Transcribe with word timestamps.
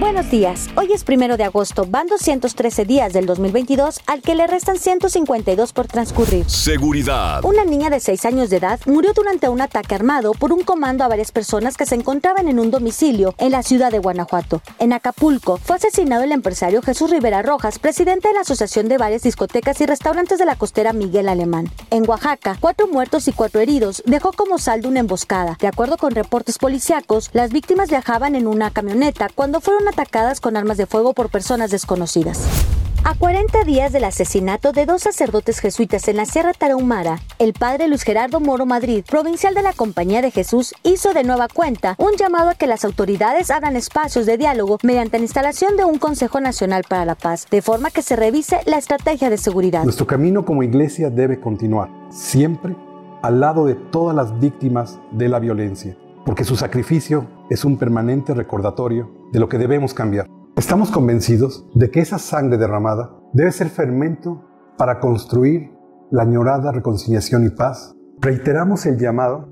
Buenos 0.00 0.28
días. 0.28 0.68
Hoy 0.74 0.92
es 0.92 1.04
primero 1.04 1.36
de 1.36 1.44
agosto. 1.44 1.86
Van 1.88 2.08
213 2.08 2.84
días 2.84 3.12
del 3.12 3.26
2022 3.26 4.00
al 4.08 4.22
que 4.22 4.34
le 4.34 4.48
restan 4.48 4.76
152 4.76 5.72
por 5.72 5.86
transcurrir. 5.86 6.50
Seguridad. 6.50 7.44
Una 7.44 7.64
niña 7.64 7.90
de 7.90 8.00
6 8.00 8.24
años 8.24 8.50
de 8.50 8.56
edad 8.56 8.80
murió 8.86 9.12
durante 9.12 9.48
un 9.48 9.60
ataque 9.60 9.94
armado 9.94 10.32
por 10.32 10.52
un 10.52 10.64
comando 10.64 11.04
a 11.04 11.08
varias 11.08 11.30
personas 11.30 11.76
que 11.76 11.86
se 11.86 11.94
encontraban 11.94 12.48
en 12.48 12.58
un 12.58 12.72
domicilio 12.72 13.36
en 13.38 13.52
la 13.52 13.62
ciudad 13.62 13.92
de 13.92 14.00
Guanajuato. 14.00 14.62
En 14.80 14.92
Acapulco 14.92 15.58
fue 15.58 15.76
asesinado 15.76 16.24
el 16.24 16.32
empresario 16.32 16.82
Jesús 16.82 17.10
Rivera 17.10 17.42
Rojas, 17.42 17.78
presidente 17.78 18.26
de 18.26 18.34
la 18.34 18.40
Asociación 18.40 18.88
de 18.88 18.98
Varias 18.98 19.22
Discotecas 19.22 19.80
y 19.80 19.86
Restaurantes 19.86 20.40
de 20.40 20.44
la 20.44 20.56
Costera 20.56 20.92
Miguel 20.92 21.28
Alemán. 21.28 21.70
En 21.90 22.08
Oaxaca, 22.08 22.56
cuatro 22.58 22.88
muertos 22.88 23.28
y 23.28 23.32
cuatro 23.32 23.60
heridos 23.60 24.02
dejó 24.06 24.32
como 24.32 24.58
saldo 24.58 24.88
una 24.88 25.00
emboscada. 25.00 25.56
De 25.60 25.68
acuerdo 25.68 25.98
con 25.98 26.16
reportes 26.16 26.58
policíacos, 26.58 27.30
las 27.32 27.52
víctimas 27.52 27.90
viajaban 27.90 28.34
en 28.34 28.48
una 28.48 28.72
camioneta 28.72 29.28
cuando 29.32 29.60
fueron 29.60 29.83
atacadas 29.88 30.40
con 30.40 30.56
armas 30.56 30.76
de 30.76 30.86
fuego 30.86 31.12
por 31.14 31.30
personas 31.30 31.70
desconocidas. 31.70 32.40
A 33.06 33.14
40 33.14 33.64
días 33.64 33.92
del 33.92 34.04
asesinato 34.04 34.72
de 34.72 34.86
dos 34.86 35.02
sacerdotes 35.02 35.60
jesuitas 35.60 36.08
en 36.08 36.16
la 36.16 36.24
Sierra 36.24 36.54
Tarahumara, 36.54 37.18
el 37.38 37.52
padre 37.52 37.86
Luis 37.86 38.02
Gerardo 38.02 38.40
Moro 38.40 38.64
Madrid, 38.64 39.04
provincial 39.06 39.52
de 39.52 39.60
la 39.60 39.74
Compañía 39.74 40.22
de 40.22 40.30
Jesús, 40.30 40.74
hizo 40.84 41.12
de 41.12 41.22
nueva 41.22 41.48
cuenta 41.48 41.96
un 41.98 42.12
llamado 42.16 42.48
a 42.48 42.54
que 42.54 42.66
las 42.66 42.82
autoridades 42.82 43.50
abran 43.50 43.76
espacios 43.76 44.24
de 44.24 44.38
diálogo 44.38 44.78
mediante 44.82 45.18
la 45.18 45.24
instalación 45.24 45.76
de 45.76 45.84
un 45.84 45.98
Consejo 45.98 46.40
Nacional 46.40 46.84
para 46.88 47.04
la 47.04 47.14
Paz, 47.14 47.46
de 47.50 47.60
forma 47.60 47.90
que 47.90 48.00
se 48.00 48.16
revise 48.16 48.60
la 48.64 48.78
estrategia 48.78 49.28
de 49.28 49.36
seguridad. 49.36 49.84
Nuestro 49.84 50.06
camino 50.06 50.46
como 50.46 50.62
iglesia 50.62 51.10
debe 51.10 51.38
continuar, 51.38 51.90
siempre 52.08 52.74
al 53.20 53.38
lado 53.38 53.66
de 53.66 53.74
todas 53.74 54.16
las 54.16 54.40
víctimas 54.40 54.98
de 55.10 55.28
la 55.28 55.40
violencia, 55.40 55.94
porque 56.24 56.44
su 56.44 56.56
sacrificio 56.56 57.28
es 57.50 57.64
un 57.64 57.76
permanente 57.76 58.34
recordatorio 58.34 59.10
de 59.32 59.40
lo 59.40 59.48
que 59.48 59.58
debemos 59.58 59.94
cambiar. 59.94 60.26
Estamos 60.56 60.90
convencidos 60.90 61.66
de 61.74 61.90
que 61.90 62.00
esa 62.00 62.18
sangre 62.18 62.58
derramada 62.58 63.10
debe 63.32 63.52
ser 63.52 63.68
fermento 63.68 64.44
para 64.78 65.00
construir 65.00 65.72
la 66.10 66.22
añorada 66.22 66.72
reconciliación 66.72 67.44
y 67.46 67.50
paz. 67.50 67.94
Reiteramos 68.20 68.86
el 68.86 68.98
llamado 68.98 69.48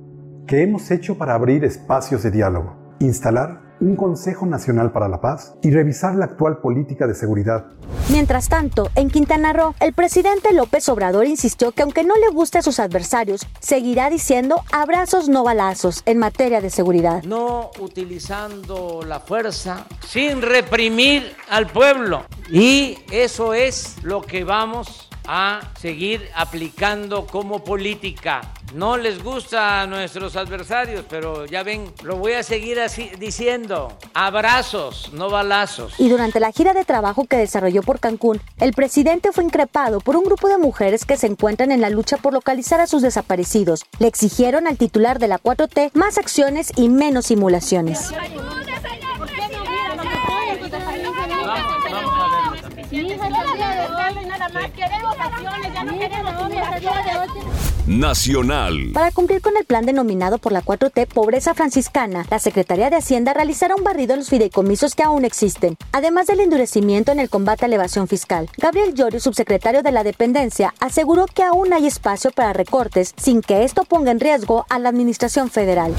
que 0.46 0.62
hemos 0.62 0.90
hecho 0.90 1.18
para 1.18 1.34
abrir 1.34 1.64
espacios 1.64 2.22
de 2.22 2.30
diálogo, 2.30 2.76
instalar 3.00 3.71
un 3.82 3.96
Consejo 3.96 4.46
Nacional 4.46 4.92
para 4.92 5.08
la 5.08 5.20
Paz 5.20 5.54
y 5.62 5.70
revisar 5.70 6.14
la 6.14 6.26
actual 6.26 6.58
política 6.58 7.06
de 7.06 7.14
seguridad. 7.14 7.66
Mientras 8.10 8.48
tanto, 8.48 8.90
en 8.94 9.10
Quintana 9.10 9.52
Roo, 9.52 9.74
el 9.80 9.92
presidente 9.92 10.52
López 10.52 10.88
Obrador 10.88 11.26
insistió 11.26 11.72
que 11.72 11.82
aunque 11.82 12.04
no 12.04 12.14
le 12.16 12.28
guste 12.28 12.58
a 12.58 12.62
sus 12.62 12.78
adversarios, 12.78 13.46
seguirá 13.58 14.08
diciendo 14.08 14.60
abrazos 14.70 15.28
no 15.28 15.42
balazos 15.42 16.02
en 16.06 16.18
materia 16.18 16.60
de 16.60 16.70
seguridad. 16.70 17.24
No 17.24 17.70
utilizando 17.80 19.00
la 19.06 19.18
fuerza, 19.18 19.86
sin 20.06 20.42
reprimir 20.42 21.34
al 21.50 21.66
pueblo. 21.66 22.22
Y 22.50 22.98
eso 23.10 23.52
es 23.52 23.96
lo 24.02 24.22
que 24.22 24.44
vamos 24.44 25.08
a 25.26 25.60
seguir 25.80 26.28
aplicando 26.34 27.26
como 27.26 27.64
política. 27.64 28.42
No 28.74 28.96
les 28.96 29.22
gusta 29.22 29.82
a 29.82 29.86
nuestros 29.86 30.34
adversarios, 30.34 31.04
pero 31.08 31.44
ya 31.44 31.62
ven, 31.62 31.92
lo 32.02 32.16
voy 32.16 32.32
a 32.32 32.42
seguir 32.42 32.80
así 32.80 33.10
diciendo. 33.18 33.98
Abrazos, 34.14 35.10
no 35.12 35.28
balazos. 35.28 35.92
Y 35.98 36.08
durante 36.08 36.40
la 36.40 36.52
gira 36.52 36.72
de 36.72 36.86
trabajo 36.86 37.26
que 37.26 37.36
desarrolló 37.36 37.82
por 37.82 38.00
Cancún, 38.00 38.40
el 38.58 38.72
presidente 38.72 39.30
fue 39.32 39.44
increpado 39.44 40.00
por 40.00 40.16
un 40.16 40.24
grupo 40.24 40.48
de 40.48 40.56
mujeres 40.56 41.04
que 41.04 41.18
se 41.18 41.26
encuentran 41.26 41.70
en 41.70 41.82
la 41.82 41.90
lucha 41.90 42.16
por 42.16 42.32
localizar 42.32 42.80
a 42.80 42.86
sus 42.86 43.02
desaparecidos. 43.02 43.84
Le 43.98 44.06
exigieron 44.06 44.66
al 44.66 44.78
titular 44.78 45.18
de 45.18 45.28
la 45.28 45.38
4T 45.38 45.90
más 45.92 46.16
acciones 46.16 46.72
y 46.74 46.88
menos 46.88 47.26
simulaciones. 47.26 48.10
Nacional. 57.86 58.90
Para 58.94 59.10
cumplir 59.10 59.40
con 59.40 59.56
el 59.56 59.64
plan 59.64 59.84
denominado 59.84 60.38
por 60.38 60.52
la 60.52 60.62
4T 60.62 61.06
Pobreza 61.08 61.54
Franciscana, 61.54 62.24
la 62.30 62.38
Secretaría 62.38 62.90
de 62.90 62.96
Hacienda 62.96 63.34
realizará 63.34 63.74
un 63.74 63.82
barrido 63.82 64.14
en 64.14 64.20
los 64.20 64.28
fideicomisos 64.28 64.94
que 64.94 65.02
aún 65.02 65.24
existen, 65.24 65.76
además 65.92 66.26
del 66.26 66.40
endurecimiento 66.40 67.12
en 67.12 67.20
el 67.20 67.28
combate 67.28 67.64
a 67.64 67.68
la 67.68 67.74
evasión 67.74 68.08
fiscal. 68.08 68.48
Gabriel 68.56 68.94
Llorio, 68.94 69.20
subsecretario 69.20 69.82
de 69.82 69.92
la 69.92 70.04
dependencia, 70.04 70.74
aseguró 70.80 71.26
que 71.26 71.42
aún 71.42 71.72
hay 71.72 71.86
espacio 71.86 72.30
para 72.30 72.52
recortes 72.52 73.14
sin 73.16 73.42
que 73.42 73.64
esto 73.64 73.84
ponga 73.84 74.10
en 74.12 74.20
riesgo 74.20 74.64
a 74.68 74.78
la 74.78 74.88
Administración 74.88 75.50
Federal. 75.50 75.92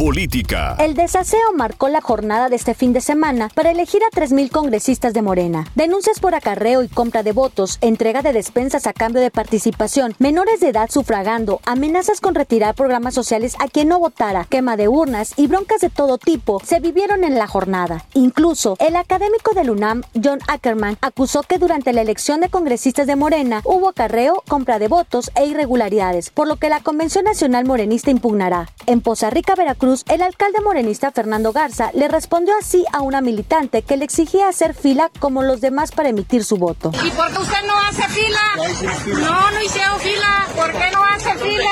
Política. 0.00 0.76
El 0.78 0.94
desaseo 0.94 1.52
marcó 1.54 1.90
la 1.90 2.00
jornada 2.00 2.48
de 2.48 2.56
este 2.56 2.72
fin 2.72 2.94
de 2.94 3.02
semana 3.02 3.50
para 3.54 3.70
elegir 3.70 4.00
a 4.02 4.08
3.000 4.08 4.50
congresistas 4.50 5.12
de 5.12 5.20
Morena. 5.20 5.66
Denuncias 5.74 6.20
por 6.20 6.34
acarreo 6.34 6.82
y 6.82 6.88
compra 6.88 7.22
de 7.22 7.32
votos, 7.32 7.76
entrega 7.82 8.22
de 8.22 8.32
despensas 8.32 8.86
a 8.86 8.94
cambio 8.94 9.20
de 9.20 9.30
participación, 9.30 10.14
menores 10.18 10.60
de 10.60 10.70
edad 10.70 10.88
sufragando, 10.88 11.60
amenazas 11.66 12.22
con 12.22 12.34
retirar 12.34 12.74
programas 12.74 13.12
sociales 13.12 13.56
a 13.58 13.68
quien 13.68 13.88
no 13.88 13.98
votara, 13.98 14.46
quema 14.48 14.78
de 14.78 14.88
urnas 14.88 15.34
y 15.36 15.48
broncas 15.48 15.82
de 15.82 15.90
todo 15.90 16.16
tipo 16.16 16.62
se 16.64 16.80
vivieron 16.80 17.22
en 17.22 17.34
la 17.34 17.46
jornada. 17.46 18.06
Incluso, 18.14 18.76
el 18.78 18.96
académico 18.96 19.52
del 19.52 19.68
UNAM, 19.68 20.04
John 20.14 20.38
Ackerman, 20.48 20.96
acusó 21.02 21.42
que 21.42 21.58
durante 21.58 21.92
la 21.92 22.00
elección 22.00 22.40
de 22.40 22.48
congresistas 22.48 23.06
de 23.06 23.16
Morena 23.16 23.60
hubo 23.66 23.90
acarreo, 23.90 24.44
compra 24.48 24.78
de 24.78 24.88
votos 24.88 25.30
e 25.34 25.44
irregularidades, 25.44 26.30
por 26.30 26.48
lo 26.48 26.56
que 26.56 26.70
la 26.70 26.80
Convención 26.80 27.26
Nacional 27.26 27.66
Morenista 27.66 28.10
impugnará. 28.10 28.70
En 28.86 29.02
Poza 29.02 29.28
Rica, 29.28 29.54
Veracruz, 29.54 29.89
el 30.08 30.22
alcalde 30.22 30.60
morenista 30.60 31.10
Fernando 31.10 31.52
Garza 31.52 31.90
le 31.94 32.06
respondió 32.06 32.54
así 32.60 32.84
a 32.92 33.00
una 33.00 33.20
militante 33.20 33.82
que 33.82 33.96
le 33.96 34.04
exigía 34.04 34.48
hacer 34.48 34.74
fila 34.74 35.10
como 35.18 35.42
los 35.42 35.60
demás 35.60 35.90
para 35.90 36.10
emitir 36.10 36.44
su 36.44 36.56
voto. 36.56 36.92
¿Y 37.04 37.10
por 37.10 37.32
qué 37.32 37.38
usted 37.38 37.66
no 37.66 37.78
hace 37.78 38.08
fila? 38.08 38.40
No, 39.20 39.50
no 39.50 39.62
hicieron 39.62 39.98
fila. 39.98 40.46
¿Por 40.54 40.72
qué 40.72 40.90
no 40.92 41.04
hace 41.04 41.34
fila? 41.38 41.70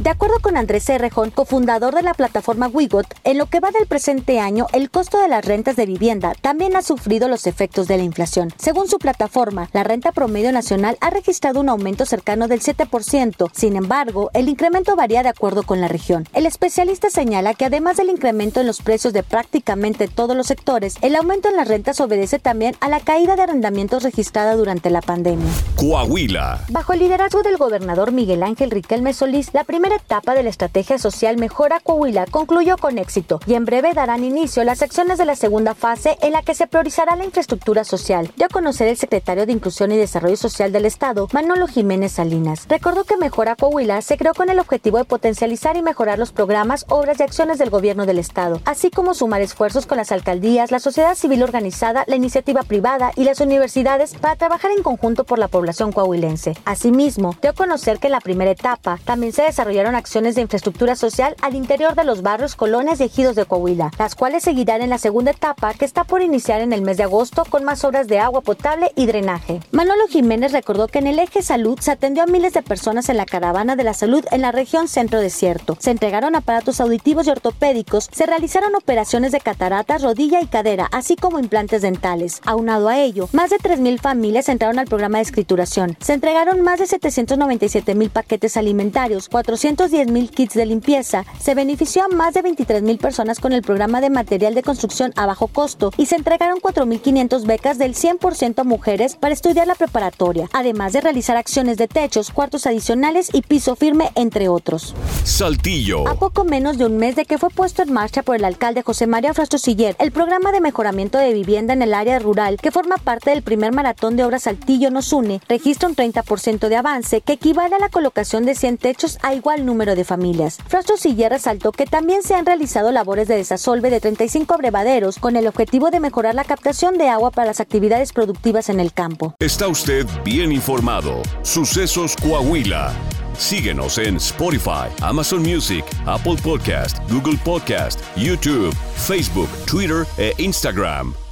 De 0.00 0.10
acuerdo 0.10 0.36
con 0.42 0.58
Andrés 0.58 0.84
Cerrejón, 0.84 1.30
cofundador 1.30 1.94
de 1.94 2.02
la 2.02 2.12
plataforma 2.12 2.68
Wigot, 2.68 3.06
en 3.24 3.38
lo 3.38 3.46
que 3.46 3.60
va 3.60 3.70
del 3.70 3.86
presente 3.86 4.40
año, 4.40 4.66
el 4.74 4.90
costo 4.90 5.18
de 5.18 5.28
las 5.28 5.42
rentas 5.42 5.74
de 5.74 5.86
vivienda 5.86 6.34
también 6.42 6.76
ha 6.76 6.82
sufrido 6.82 7.28
los 7.28 7.46
efectos 7.46 7.88
de 7.88 7.96
la 7.96 8.02
inflación. 8.02 8.52
Según 8.58 8.88
su 8.88 8.98
plataforma, 8.98 9.70
la 9.72 9.84
renta 9.84 10.12
promedio 10.12 10.52
nacional 10.52 10.98
ha 11.00 11.08
registrado 11.08 11.60
un 11.60 11.70
aumento 11.70 12.04
cercano 12.04 12.46
del 12.46 12.60
7%. 12.60 13.50
Sin 13.54 13.74
embargo, 13.74 14.30
el 14.34 14.50
incremento 14.50 14.96
varía 14.96 15.22
de 15.22 15.30
acuerdo 15.30 15.62
con 15.62 15.80
la 15.80 15.88
región. 15.88 16.28
El 16.34 16.44
especialista 16.44 17.08
señala 17.08 17.54
que 17.54 17.64
además 17.64 17.96
del 17.96 18.10
incremento 18.10 18.60
en 18.60 18.66
los 18.66 18.82
precios 18.82 19.14
de 19.14 19.22
prácticamente 19.22 20.08
todos 20.08 20.36
los 20.36 20.46
sectores, 20.46 20.96
el 21.00 21.16
aumento 21.16 21.48
en 21.48 21.56
las 21.56 21.68
rentas 21.68 22.00
obedece 22.00 22.38
también 22.38 22.76
a 22.80 22.88
la 22.90 23.00
caída 23.00 23.34
de 23.34 23.42
arrendamientos 23.42 24.02
registrada 24.02 24.56
durante 24.56 24.90
la 24.90 25.00
pandemia. 25.00 25.50
Coahuila. 25.76 26.64
Bajo 26.68 26.92
el 26.92 26.98
liderazgo 26.98 27.42
del 27.42 27.56
gobernador 27.56 28.12
Miguel 28.12 28.42
Ángel 28.42 28.70
Riquelme 28.70 29.14
Solís, 29.14 29.54
la 29.54 29.64
primera 29.64 29.85
etapa 29.94 30.34
de 30.34 30.42
la 30.42 30.50
estrategia 30.50 30.98
social 30.98 31.36
Mejora 31.36 31.78
Coahuila 31.78 32.26
concluyó 32.26 32.76
con 32.76 32.98
éxito 32.98 33.38
y 33.46 33.54
en 33.54 33.64
breve 33.64 33.94
darán 33.94 34.24
inicio 34.24 34.64
las 34.64 34.82
acciones 34.82 35.18
de 35.18 35.24
la 35.24 35.36
segunda 35.36 35.74
fase 35.76 36.18
en 36.22 36.32
la 36.32 36.42
que 36.42 36.56
se 36.56 36.66
priorizará 36.66 37.14
la 37.14 37.24
infraestructura 37.24 37.84
social. 37.84 38.32
Dio 38.36 38.46
a 38.46 38.48
conocer 38.48 38.88
el 38.88 38.96
secretario 38.96 39.46
de 39.46 39.52
Inclusión 39.52 39.92
y 39.92 39.96
Desarrollo 39.96 40.36
Social 40.36 40.72
del 40.72 40.86
Estado, 40.86 41.28
Manolo 41.32 41.68
Jiménez 41.68 42.12
Salinas. 42.12 42.66
Recordó 42.68 43.04
que 43.04 43.16
Mejora 43.16 43.54
Coahuila 43.54 44.02
se 44.02 44.16
creó 44.16 44.34
con 44.34 44.50
el 44.50 44.58
objetivo 44.58 44.98
de 44.98 45.04
potencializar 45.04 45.76
y 45.76 45.82
mejorar 45.82 46.18
los 46.18 46.32
programas, 46.32 46.86
obras 46.88 47.20
y 47.20 47.22
acciones 47.22 47.58
del 47.58 47.70
gobierno 47.70 48.06
del 48.06 48.18
Estado, 48.18 48.60
así 48.64 48.90
como 48.90 49.14
sumar 49.14 49.42
esfuerzos 49.42 49.86
con 49.86 49.98
las 49.98 50.10
alcaldías, 50.10 50.70
la 50.70 50.80
sociedad 50.80 51.14
civil 51.14 51.42
organizada, 51.42 52.04
la 52.06 52.16
iniciativa 52.16 52.62
privada 52.62 53.12
y 53.14 53.24
las 53.24 53.40
universidades 53.40 54.14
para 54.14 54.36
trabajar 54.36 54.70
en 54.70 54.82
conjunto 54.82 55.24
por 55.24 55.38
la 55.38 55.48
población 55.48 55.92
coahuilense. 55.92 56.56
Asimismo, 56.64 57.36
dio 57.40 57.50
a 57.50 57.54
conocer 57.54 57.98
que 57.98 58.08
en 58.08 58.12
la 58.12 58.20
primera 58.20 58.50
etapa 58.50 58.98
también 59.04 59.32
se 59.32 59.42
desarrollaron 59.76 59.94
acciones 59.94 60.34
de 60.34 60.40
infraestructura 60.40 60.96
social 60.96 61.36
al 61.42 61.54
interior 61.54 61.94
de 61.94 62.04
los 62.04 62.22
barrios, 62.22 62.56
colonias 62.56 63.00
y 63.00 63.04
ejidos 63.04 63.36
de 63.36 63.44
Coahuila, 63.44 63.90
las 63.98 64.14
cuales 64.14 64.42
seguirán 64.42 64.80
en 64.80 64.88
la 64.88 64.96
segunda 64.96 65.32
etapa 65.32 65.74
que 65.74 65.84
está 65.84 66.04
por 66.04 66.22
iniciar 66.22 66.62
en 66.62 66.72
el 66.72 66.80
mes 66.80 66.96
de 66.96 67.02
agosto 67.02 67.44
con 67.44 67.62
más 67.64 67.84
obras 67.84 68.06
de 68.06 68.18
agua 68.18 68.40
potable 68.40 68.92
y 68.96 69.04
drenaje. 69.04 69.60
Manolo 69.72 70.06
Jiménez 70.08 70.52
recordó 70.52 70.88
que 70.88 71.00
en 71.00 71.08
el 71.08 71.18
eje 71.18 71.42
salud 71.42 71.78
se 71.78 71.90
atendió 71.90 72.22
a 72.22 72.26
miles 72.26 72.54
de 72.54 72.62
personas 72.62 73.10
en 73.10 73.18
la 73.18 73.26
caravana 73.26 73.76
de 73.76 73.84
la 73.84 73.92
salud 73.92 74.24
en 74.30 74.40
la 74.40 74.50
región 74.50 74.88
centro 74.88 75.20
desierto. 75.20 75.76
Se 75.78 75.90
entregaron 75.90 76.34
aparatos 76.36 76.80
auditivos 76.80 77.26
y 77.26 77.30
ortopédicos, 77.30 78.08
se 78.10 78.24
realizaron 78.24 78.74
operaciones 78.74 79.32
de 79.32 79.40
cataratas, 79.40 80.02
rodilla 80.02 80.40
y 80.40 80.46
cadera, 80.46 80.88
así 80.90 81.16
como 81.16 81.38
implantes 81.38 81.82
dentales. 81.82 82.40
Aunado 82.46 82.88
a 82.88 82.98
ello, 82.98 83.28
más 83.32 83.50
de 83.50 83.58
3.000 83.58 84.00
familias 84.00 84.48
entraron 84.48 84.78
al 84.78 84.86
programa 84.86 85.18
de 85.18 85.24
escrituración. 85.24 85.98
Se 86.00 86.14
entregaron 86.14 86.62
más 86.62 86.78
de 86.78 86.86
797 86.86 87.94
mil 87.94 88.08
paquetes 88.08 88.56
alimentarios, 88.56 89.28
400 89.28 89.65
210 89.74 90.12
mil 90.12 90.30
kits 90.30 90.54
de 90.54 90.64
limpieza, 90.64 91.24
se 91.40 91.54
benefició 91.54 92.04
a 92.04 92.08
más 92.08 92.34
de 92.34 92.42
23 92.42 92.82
mil 92.82 92.98
personas 92.98 93.40
con 93.40 93.52
el 93.52 93.62
programa 93.62 94.00
de 94.00 94.10
material 94.10 94.54
de 94.54 94.62
construcción 94.62 95.12
a 95.16 95.26
bajo 95.26 95.48
costo 95.48 95.90
y 95.96 96.06
se 96.06 96.14
entregaron 96.14 96.60
4.500 96.60 97.46
becas 97.46 97.78
del 97.78 97.94
100% 97.94 98.64
mujeres 98.64 99.16
para 99.16 99.34
estudiar 99.34 99.66
la 99.66 99.74
preparatoria, 99.74 100.48
además 100.52 100.92
de 100.92 101.00
realizar 101.00 101.36
acciones 101.36 101.78
de 101.78 101.88
techos, 101.88 102.30
cuartos 102.30 102.66
adicionales 102.66 103.30
y 103.32 103.42
piso 103.42 103.74
firme, 103.74 104.10
entre 104.14 104.48
otros. 104.48 104.94
Saltillo. 105.24 106.06
A 106.06 106.14
poco 106.14 106.44
menos 106.44 106.78
de 106.78 106.86
un 106.86 106.96
mes 106.96 107.16
de 107.16 107.24
que 107.24 107.38
fue 107.38 107.50
puesto 107.50 107.82
en 107.82 107.92
marcha 107.92 108.22
por 108.22 108.36
el 108.36 108.44
alcalde 108.44 108.82
José 108.82 109.08
María 109.08 109.32
Siller 109.34 109.96
el 109.98 110.12
programa 110.12 110.52
de 110.52 110.60
mejoramiento 110.60 111.18
de 111.18 111.32
vivienda 111.32 111.72
en 111.72 111.82
el 111.82 111.94
área 111.94 112.18
rural, 112.18 112.58
que 112.62 112.70
forma 112.70 112.96
parte 112.98 113.30
del 113.30 113.42
primer 113.42 113.72
maratón 113.72 114.16
de 114.16 114.24
obras 114.24 114.44
Saltillo 114.44 114.90
nos 114.90 115.12
une, 115.12 115.40
registra 115.48 115.88
un 115.88 115.96
30% 115.96 116.68
de 116.68 116.76
avance, 116.76 117.20
que 117.20 117.32
equivale 117.32 117.74
a 117.74 117.80
la 117.80 117.88
colocación 117.88 118.44
de 118.44 118.54
100 118.54 118.78
techos 118.78 119.18
a 119.22 119.34
igual 119.34 119.55
número 119.64 119.94
de 119.94 120.04
familias. 120.04 120.58
Siller 120.96 121.32
resaltó 121.32 121.72
que 121.72 121.86
también 121.86 122.22
se 122.22 122.34
han 122.34 122.46
realizado 122.46 122.92
labores 122.92 123.28
de 123.28 123.36
desasolve 123.36 123.90
de 123.90 124.00
35 124.00 124.54
abrevaderos 124.54 125.18
con 125.18 125.36
el 125.36 125.46
objetivo 125.46 125.90
de 125.90 126.00
mejorar 126.00 126.34
la 126.34 126.44
captación 126.44 126.98
de 126.98 127.08
agua 127.08 127.30
para 127.30 127.48
las 127.48 127.60
actividades 127.60 128.12
productivas 128.12 128.68
en 128.68 128.80
el 128.80 128.92
campo. 128.92 129.34
Está 129.38 129.68
usted 129.68 130.06
bien 130.24 130.52
informado. 130.52 131.22
Sucesos 131.42 132.16
Coahuila. 132.16 132.92
Síguenos 133.38 133.98
en 133.98 134.16
Spotify, 134.16 134.88
Amazon 135.02 135.42
Music, 135.42 135.84
Apple 136.06 136.36
Podcast, 136.42 136.98
Google 137.10 137.38
Podcast, 137.44 138.00
YouTube, 138.16 138.74
Facebook, 138.96 139.48
Twitter 139.66 140.06
e 140.16 140.32
Instagram. 140.38 141.25